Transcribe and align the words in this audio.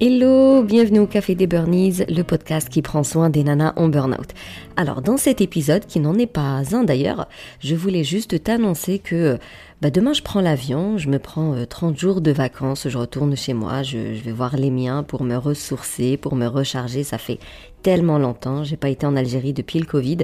Hello, 0.00 0.62
bienvenue 0.62 1.00
au 1.00 1.08
Café 1.08 1.34
des 1.34 1.48
Burnies, 1.48 2.04
le 2.08 2.22
podcast 2.22 2.68
qui 2.68 2.82
prend 2.82 3.02
soin 3.02 3.30
des 3.30 3.42
nanas 3.42 3.72
en 3.74 3.88
burn-out. 3.88 4.28
Alors 4.76 5.02
dans 5.02 5.16
cet 5.16 5.40
épisode, 5.40 5.86
qui 5.86 5.98
n'en 5.98 6.16
est 6.16 6.28
pas 6.28 6.62
un 6.72 6.84
d'ailleurs, 6.84 7.26
je 7.58 7.74
voulais 7.74 8.04
juste 8.04 8.44
t'annoncer 8.44 9.00
que 9.00 9.40
bah, 9.82 9.90
demain 9.90 10.12
je 10.12 10.22
prends 10.22 10.40
l'avion, 10.40 10.98
je 10.98 11.08
me 11.08 11.18
prends 11.18 11.54
30 11.68 11.94
euh, 11.94 11.98
jours 11.98 12.20
de 12.20 12.30
vacances, 12.30 12.88
je 12.88 12.96
retourne 12.96 13.36
chez 13.36 13.54
moi, 13.54 13.82
je, 13.82 13.98
vais 13.98 14.30
voir 14.30 14.56
les 14.56 14.70
miens 14.70 15.02
pour 15.02 15.24
me 15.24 15.34
ressourcer, 15.34 16.16
pour 16.16 16.36
me 16.36 16.46
recharger, 16.46 17.02
ça 17.02 17.18
fait 17.18 17.40
tellement 17.82 18.18
longtemps, 18.18 18.62
j'ai 18.62 18.76
pas 18.76 18.90
été 18.90 19.04
en 19.04 19.16
Algérie 19.16 19.52
depuis 19.52 19.80
le 19.80 19.84
Covid, 19.84 20.18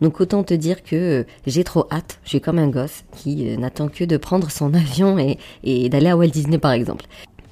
donc 0.00 0.20
autant 0.20 0.42
te 0.42 0.54
dire 0.54 0.82
que 0.82 1.20
euh, 1.20 1.24
j'ai 1.46 1.62
trop 1.62 1.86
hâte, 1.92 2.18
je 2.24 2.30
suis 2.30 2.40
comme 2.40 2.58
un 2.58 2.68
gosse 2.68 3.04
qui 3.16 3.48
euh, 3.48 3.56
n'attend 3.56 3.86
que 3.86 4.02
de 4.02 4.16
prendre 4.16 4.50
son 4.50 4.74
avion 4.74 5.18
et, 5.20 5.38
et 5.62 5.88
d'aller 5.88 6.08
à 6.08 6.16
Walt 6.16 6.28
Disney 6.30 6.58
par 6.58 6.72
exemple. 6.72 7.06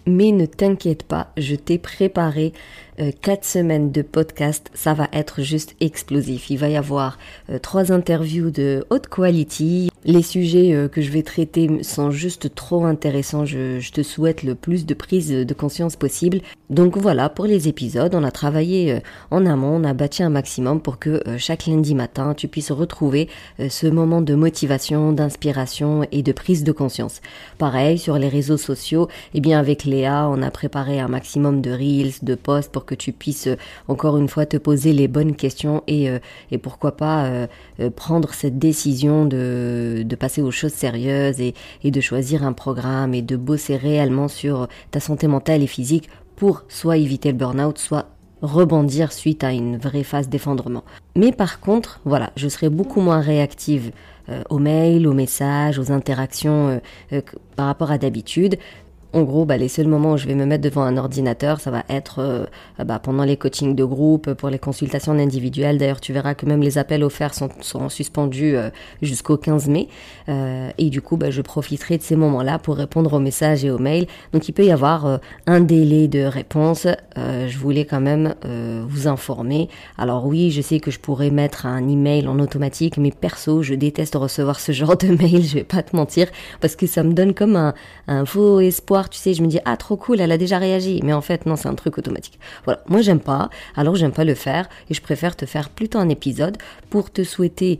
Mais 0.09 0.33
ne 0.33 0.47
t'inquiète 0.47 1.03
pas, 1.03 1.33
je 1.37 1.55
t'ai 1.55 1.77
préparé 1.77 2.55
euh, 2.99 3.12
quatre 3.21 3.45
semaines 3.45 3.93
de 3.93 4.01
podcast, 4.01 4.71
ça 4.73 4.95
va 4.95 5.07
être 5.12 5.43
juste 5.43 5.77
explosif. 5.80 6.49
Il 6.49 6.57
va 6.57 6.71
y 6.71 6.77
avoir 6.77 7.19
euh, 7.51 7.59
trois 7.59 7.93
interviews 7.93 8.51
de 8.51 8.87
haute 8.89 9.07
quality. 9.07 9.91
Les 10.09 10.23
sujets 10.23 10.75
euh, 10.75 10.89
que 10.89 11.03
je 11.03 11.12
vais 11.12 11.23
traiter 11.23 11.85
sont 11.85 12.11
juste 12.11 12.55
trop 12.55 12.85
intéressants. 12.87 13.45
Je, 13.45 13.93
te 13.93 14.03
souhaite 14.03 14.43
le 14.43 14.57
plus 14.57 14.87
de 14.87 14.95
prise 14.95 15.30
de 15.30 15.55
conscience 15.55 15.95
possible. 15.95 16.41
Donc 16.71 16.97
voilà, 16.97 17.29
pour 17.29 17.45
les 17.45 17.69
épisodes, 17.69 18.15
on 18.15 18.25
a 18.25 18.30
travaillé 18.30 19.01
en 19.30 19.47
amont, 19.47 19.77
on 19.77 19.85
a 19.85 19.95
bâti 19.95 20.23
un 20.23 20.29
maximum 20.30 20.80
pour 20.80 20.99
que 20.99 21.23
chaque 21.39 21.66
lundi 21.66 21.95
matin, 21.95 22.35
tu 22.35 22.49
puisses 22.49 22.71
retrouver 22.71 23.29
ce 23.69 23.87
moment 23.87 24.21
de 24.21 24.35
motivation, 24.35 25.13
d'inspiration 25.13 26.07
et 26.13 26.23
de 26.23 26.33
prise 26.33 26.65
de 26.65 26.73
conscience. 26.73 27.21
Pareil, 27.59 27.99
sur 27.99 28.19
les 28.19 28.29
réseaux 28.29 28.57
sociaux, 28.57 29.09
eh 29.35 29.41
bien 29.41 29.59
avec 29.59 29.85
Léa, 29.85 30.29
on 30.29 30.43
a 30.43 30.51
préparé 30.51 31.01
un 31.01 31.09
maximum 31.09 31.61
de 31.61 31.71
reels, 31.71 32.15
de 32.23 32.35
posts 32.35 32.73
pour 32.73 32.85
que 32.85 32.95
tu 32.95 33.13
puisses 33.13 33.49
euh, 33.49 33.57
encore 33.88 34.16
une 34.16 34.29
fois 34.29 34.47
te 34.47 34.57
poser 34.57 34.93
les 34.93 35.09
bonnes 35.09 35.35
questions 35.35 35.82
et, 35.87 36.09
euh, 36.09 36.19
et 36.51 36.59
pourquoi 36.59 36.97
pas 36.97 37.27
euh, 37.27 37.47
prendre 37.95 38.32
cette 38.35 38.59
décision 38.59 39.27
de, 39.27 39.98
de 40.02 40.16
passer 40.16 40.43
aux 40.43 40.51
choses 40.51 40.73
sérieuses 40.73 41.41
et, 41.41 41.54
de 41.85 42.01
choisir 42.01 42.45
un 42.45 42.52
programme 42.52 43.15
et 43.15 43.23
de 43.23 43.37
bosser 43.37 43.77
réellement 43.77 44.29
sur 44.29 44.68
ta 44.91 45.01
santé 45.01 45.27
mentale 45.27 45.63
et 45.63 45.66
physique 45.66 46.09
pour 46.37 46.65
soit 46.68 46.96
éviter 46.96 47.30
le 47.30 47.38
burn-out, 47.38 47.79
soit 47.79 48.07
rebondir 48.43 49.13
suite 49.13 49.43
à 49.43 49.52
une 49.52 49.76
vraie 49.79 50.04
phase 50.04 50.29
d'effondrement. 50.29 50.85
Mais 51.16 51.32
par 51.32 51.60
contre, 51.60 52.01
voilà, 52.04 52.30
je 52.37 52.49
serai 52.49 52.69
beaucoup 52.69 53.01
moins 53.01 53.21
réactive 53.21 53.91
aux 54.51 54.59
mails, 54.59 55.09
aux 55.09 55.15
messages, 55.15 55.79
aux 55.79 55.91
interactions 55.91 56.80
par 57.57 57.66
rapport 57.66 57.91
à 57.91 57.99
d'habitude. 57.99 58.59
En 59.14 59.23
gros, 59.23 59.46
bah, 59.46 59.56
les 59.56 59.68
seuls 59.68 59.87
moments 59.87 60.12
où 60.12 60.16
je 60.18 60.26
vais 60.26 60.34
me 60.34 60.45
mettre 60.45 60.62
devant 60.62 60.82
un 60.82 60.98
ordinateur, 60.98 61.60
ça 61.60 61.70
va 61.70 61.82
être 61.88 62.18
euh, 62.18 62.45
bah, 62.84 62.98
pendant 62.98 63.24
les 63.24 63.38
coachings 63.38 63.74
de 63.74 63.84
groupe, 63.84 64.34
pour 64.34 64.50
les 64.50 64.59
consultations 64.59 65.12
individuelles. 65.12 65.78
D'ailleurs, 65.78 66.03
tu 66.03 66.12
verras 66.12 66.34
que 66.34 66.44
même 66.44 66.60
les 66.60 66.76
appels 66.76 67.03
offerts 67.03 67.32
sont, 67.32 67.88
suspendus 67.88 68.54
euh, 68.54 68.69
jusqu'au 69.00 69.38
15 69.38 69.69
mai. 69.69 69.88
Euh, 70.28 70.69
et 70.76 70.91
du 70.91 71.00
coup, 71.00 71.16
bah, 71.16 71.31
je 71.31 71.41
profiterai 71.41 71.97
de 71.97 72.03
ces 72.03 72.16
moments-là 72.16 72.59
pour 72.59 72.76
répondre 72.76 73.14
aux 73.14 73.19
messages 73.19 73.64
et 73.64 73.70
aux 73.70 73.78
mails. 73.78 74.06
Donc, 74.34 74.47
il 74.47 74.53
peut 74.53 74.66
y 74.66 74.70
avoir 74.70 75.20
un 75.47 75.60
délai 75.60 76.06
de 76.06 76.25
réponse. 76.25 76.86
je 77.16 77.59
voulais 77.59 77.86
quand 77.86 78.00
même 78.00 78.34
vous 78.88 79.09
informer. 79.09 79.69
Alors 79.97 80.26
oui, 80.26 80.50
je 80.50 80.60
sais 80.60 80.81
que 80.81 80.91
je 80.91 80.98
pourrais 80.98 81.31
mettre 81.31 81.64
un 81.64 81.88
email 81.88 82.28
en 82.28 82.38
automatique, 82.41 82.98
mais 82.98 83.10
perso, 83.10 83.62
je 83.62 83.75
déteste 83.75 84.16
recevoir 84.16 84.60
ce 84.60 84.72
genre 84.72 84.97
de 84.97 85.06
mail. 85.22 85.44
Je 85.44 85.54
vais 85.54 85.64
pas 85.64 85.82
te 85.82 85.97
mentir, 85.97 86.28
parce 86.60 86.76
que 86.76 86.86
ça 86.86 87.03
me 87.03 87.14
donne 87.14 87.32
comme 87.32 87.72
un 88.06 88.25
faux 88.26 88.60
espoir 88.60 88.97
tu 89.06 89.19
sais, 89.19 89.34
je 89.34 89.43
me 89.43 89.47
dis 89.47 89.60
ah 89.65 89.77
trop 89.77 89.97
cool, 89.97 90.21
elle 90.21 90.32
a 90.32 90.38
déjà 90.38 90.59
réagi, 90.59 91.00
mais 91.04 91.12
en 91.12 91.21
fait 91.21 91.47
non, 91.47 91.56
c'est 91.56 91.69
un 91.69 91.75
truc 91.75 91.99
automatique. 91.99 92.38
Voilà, 92.65 92.82
moi 92.88 93.00
j'aime 93.00 93.21
pas, 93.21 93.50
alors 93.77 93.94
j'aime 93.94 94.12
pas 94.12 94.25
le 94.25 94.34
faire. 94.34 94.69
Et 94.91 94.94
je 94.94 95.03
préfère 95.03 95.37
te 95.37 95.47
faire 95.47 95.69
plutôt 95.71 95.99
un 95.99 96.09
épisode 96.09 96.56
pour 96.91 97.10
te 97.10 97.22
souhaiter 97.22 97.78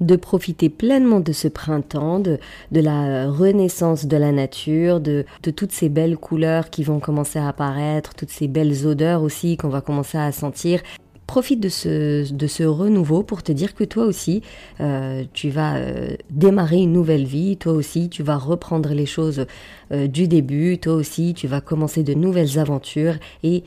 de 0.00 0.16
profiter 0.16 0.68
pleinement 0.70 1.20
de 1.20 1.32
ce 1.32 1.46
printemps, 1.48 2.20
de, 2.20 2.38
de 2.72 2.80
la 2.80 3.30
renaissance 3.30 4.06
de 4.06 4.16
la 4.16 4.32
nature, 4.32 5.00
de, 5.00 5.26
de 5.42 5.50
toutes 5.50 5.72
ces 5.72 5.88
belles 5.88 6.16
couleurs 6.16 6.70
qui 6.70 6.82
vont 6.82 7.00
commencer 7.00 7.38
à 7.38 7.48
apparaître, 7.48 8.14
toutes 8.14 8.30
ces 8.30 8.48
belles 8.48 8.86
odeurs 8.86 9.22
aussi 9.22 9.56
qu'on 9.56 9.68
va 9.68 9.80
commencer 9.82 10.18
à 10.18 10.32
sentir 10.32 10.80
profite 11.30 11.60
de 11.60 11.68
ce, 11.68 12.32
de 12.32 12.46
ce 12.48 12.64
renouveau 12.64 13.22
pour 13.22 13.44
te 13.44 13.52
dire 13.52 13.76
que 13.76 13.84
toi 13.84 14.04
aussi, 14.04 14.42
euh, 14.80 15.22
tu 15.32 15.48
vas 15.48 15.76
euh, 15.76 16.16
démarrer 16.28 16.78
une 16.78 16.92
nouvelle 16.92 17.24
vie, 17.24 17.56
toi 17.56 17.72
aussi, 17.72 18.08
tu 18.08 18.24
vas 18.24 18.36
reprendre 18.36 18.88
les 18.88 19.06
choses 19.06 19.46
euh, 19.92 20.08
du 20.08 20.26
début, 20.26 20.78
toi 20.78 20.94
aussi, 20.94 21.32
tu 21.32 21.46
vas 21.46 21.60
commencer 21.60 22.02
de 22.02 22.14
nouvelles 22.14 22.58
aventures 22.58 23.14
et 23.44 23.62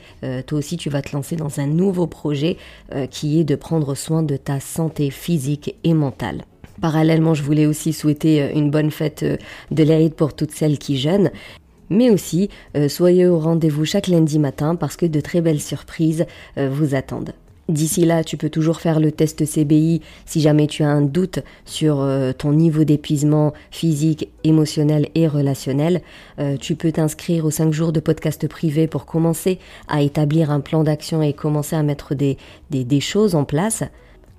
toi 0.46 0.60
aussi, 0.60 0.76
tu 0.76 0.90
vas 0.90 1.02
te 1.02 1.16
lancer 1.16 1.38
dans 1.38 1.62
un 1.62 1.68
nouveau 1.68 2.06
projet 2.06 2.58
qui 3.10 3.40
est 3.40 3.46
de 3.46 3.56
prendre 3.56 3.96
soin 3.96 4.24
de 4.24 4.36
ta 4.36 4.60
santé 4.60 5.10
physique 5.10 5.76
et 5.86 5.94
mentale. 5.94 6.44
Parallèlement, 6.82 7.34
je 7.34 7.44
voulais 7.44 7.66
aussi 7.66 7.94
souhaiter 7.94 8.52
une 8.54 8.72
bonne 8.72 8.92
fête 8.92 9.24
de 9.72 9.84
l'hérite 9.84 10.16
pour 10.16 10.34
toutes 10.36 10.52
celles 10.52 10.78
qui 10.78 10.98
jeûnent 10.98 11.32
mais 11.90 12.10
aussi 12.10 12.50
soyez 12.88 13.28
au 13.28 13.40
rendez-vous 13.40 13.86
chaque 13.86 14.08
lundi 14.08 14.40
matin 14.40 14.76
parce 14.76 14.96
que 14.98 15.06
de 15.06 15.20
très 15.20 15.42
belles 15.42 15.62
surprises 15.62 16.26
vous 16.58 16.96
attendent. 16.96 17.34
D'ici 17.70 18.04
là, 18.04 18.26
tu 18.26 18.36
peux 18.36 18.50
toujours 18.50 18.82
faire 18.82 19.00
le 19.00 19.14
test 19.14 19.46
CBI 19.46 20.02
si 20.26 20.42
jamais 20.42 20.68
tu 20.68 20.84
as 20.84 20.90
un 20.90 21.02
doute 21.02 21.40
sur 21.64 22.02
euh, 22.02 22.34
ton 22.34 22.52
niveau 22.52 22.84
d'épuisement 22.84 23.54
physique, 23.72 24.28
émotionnel 24.44 25.08
et 25.16 25.30
relationnel. 25.30 26.02
Euh, 26.40 26.58
tu 26.58 26.76
peux 26.76 26.92
t'inscrire 26.92 27.46
aux 27.46 27.52
5 27.52 27.72
jours 27.72 27.94
de 27.94 28.02
podcast 28.02 28.50
privé 28.50 28.88
pour 28.88 29.06
commencer 29.06 29.60
à 29.88 30.02
établir 30.02 30.52
un 30.52 30.60
plan 30.60 30.84
d'action 30.84 31.22
et 31.22 31.32
commencer 31.32 31.78
à 31.78 31.84
mettre 31.84 32.16
des, 32.16 32.38
des, 32.70 32.84
des 32.84 33.00
choses 33.00 33.34
en 33.34 33.46
place. 33.46 33.84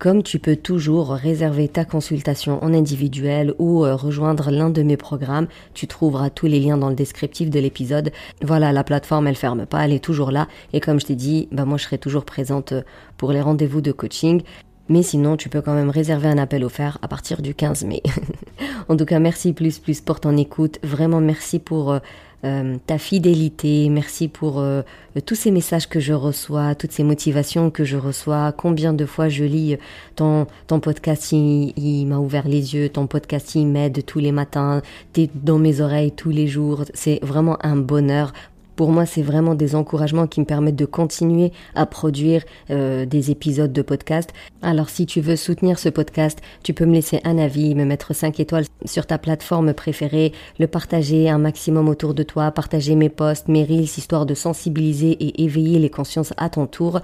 Comme 0.04 0.22
tu 0.22 0.38
peux 0.38 0.56
toujours 0.56 1.12
réserver 1.12 1.66
ta 1.66 1.86
consultation 1.86 2.62
en 2.62 2.74
individuel 2.74 3.54
ou 3.58 3.86
euh, 3.86 3.96
rejoindre 3.96 4.50
l'un 4.50 4.68
de 4.68 4.82
mes 4.82 4.98
programmes, 4.98 5.46
tu 5.72 5.86
trouveras 5.86 6.28
tous 6.28 6.44
les 6.44 6.60
liens 6.60 6.76
dans 6.76 6.90
le 6.90 6.94
descriptif 6.94 7.48
de 7.48 7.58
l'épisode. 7.58 8.12
Voilà, 8.42 8.70
la 8.70 8.84
plateforme 8.84 9.28
elle 9.28 9.34
ferme 9.34 9.64
pas, 9.64 9.82
elle 9.82 9.94
est 9.94 10.04
toujours 10.04 10.30
là 10.30 10.46
et 10.74 10.80
comme 10.80 11.00
je 11.00 11.06
t'ai 11.06 11.14
dit, 11.14 11.48
bah 11.52 11.64
moi 11.64 11.78
je 11.78 11.84
serai 11.84 11.96
toujours 11.96 12.26
présente 12.26 12.72
euh, 12.72 12.82
pour 13.16 13.32
les 13.32 13.40
rendez-vous 13.40 13.80
de 13.80 13.92
coaching. 13.92 14.42
Mais 14.90 15.02
sinon, 15.02 15.38
tu 15.38 15.48
peux 15.48 15.62
quand 15.62 15.72
même 15.72 15.88
réserver 15.88 16.28
un 16.28 16.36
appel 16.36 16.64
offert 16.64 16.98
à 17.00 17.08
partir 17.08 17.40
du 17.40 17.54
15 17.54 17.86
mai. 17.86 18.02
en 18.88 18.96
tout 18.96 19.04
cas, 19.04 19.18
merci 19.18 19.52
plus 19.52 19.78
plus 19.78 20.00
pour 20.00 20.20
ton 20.20 20.36
écoute. 20.36 20.78
Vraiment 20.82 21.20
merci 21.20 21.58
pour 21.58 21.92
euh, 21.92 21.98
euh, 22.44 22.76
ta 22.86 22.98
fidélité, 22.98 23.88
merci 23.88 24.28
pour 24.28 24.60
euh, 24.60 24.82
tous 25.24 25.34
ces 25.34 25.50
messages 25.50 25.88
que 25.88 25.98
je 25.98 26.12
reçois, 26.12 26.74
toutes 26.74 26.92
ces 26.92 27.02
motivations 27.02 27.70
que 27.70 27.84
je 27.84 27.96
reçois, 27.96 28.52
combien 28.52 28.92
de 28.92 29.06
fois 29.06 29.30
je 29.30 29.44
lis 29.44 29.78
ton, 30.14 30.46
ton 30.66 30.78
podcast, 30.78 31.32
il, 31.32 31.72
il 31.78 32.04
m'a 32.06 32.18
ouvert 32.18 32.46
les 32.46 32.74
yeux, 32.74 32.90
ton 32.90 33.06
podcast, 33.06 33.54
il 33.54 33.66
m'aide 33.66 34.04
tous 34.04 34.18
les 34.18 34.32
matins, 34.32 34.82
t'es 35.14 35.30
dans 35.34 35.58
mes 35.58 35.80
oreilles 35.80 36.12
tous 36.12 36.30
les 36.30 36.46
jours, 36.46 36.84
c'est 36.92 37.18
vraiment 37.22 37.56
un 37.64 37.76
bonheur 37.76 38.34
pour 38.76 38.90
moi, 38.90 39.06
c'est 39.06 39.22
vraiment 39.22 39.54
des 39.54 39.74
encouragements 39.74 40.26
qui 40.26 40.40
me 40.40 40.44
permettent 40.44 40.76
de 40.76 40.84
continuer 40.84 41.52
à 41.74 41.86
produire 41.86 42.42
euh, 42.70 43.06
des 43.06 43.30
épisodes 43.30 43.72
de 43.72 43.82
podcast. 43.82 44.32
Alors 44.62 44.88
si 44.88 45.06
tu 45.06 45.20
veux 45.20 45.36
soutenir 45.36 45.78
ce 45.78 45.88
podcast, 45.88 46.40
tu 46.62 46.74
peux 46.74 46.84
me 46.84 46.94
laisser 46.94 47.20
un 47.24 47.38
avis, 47.38 47.74
me 47.74 47.84
mettre 47.84 48.14
5 48.14 48.40
étoiles 48.40 48.64
sur 48.84 49.06
ta 49.06 49.18
plateforme 49.18 49.74
préférée, 49.74 50.32
le 50.58 50.66
partager 50.66 51.28
un 51.28 51.38
maximum 51.38 51.88
autour 51.88 52.14
de 52.14 52.22
toi, 52.22 52.50
partager 52.50 52.94
mes 52.94 53.08
posts, 53.10 53.48
mes 53.48 53.64
reels, 53.64 53.84
histoire 53.84 54.26
de 54.26 54.34
sensibiliser 54.34 55.10
et 55.10 55.44
éveiller 55.44 55.78
les 55.78 55.90
consciences 55.90 56.32
à 56.36 56.48
ton 56.48 56.66
tour. 56.66 57.00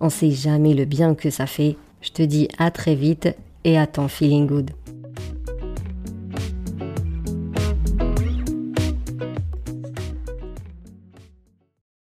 On 0.00 0.10
sait 0.10 0.30
jamais 0.30 0.74
le 0.74 0.84
bien 0.84 1.14
que 1.14 1.30
ça 1.30 1.46
fait. 1.46 1.76
Je 2.00 2.10
te 2.10 2.22
dis 2.22 2.48
à 2.58 2.70
très 2.70 2.94
vite 2.94 3.28
et 3.64 3.78
à 3.78 3.86
ton 3.86 4.08
feeling 4.08 4.46
good. 4.46 4.70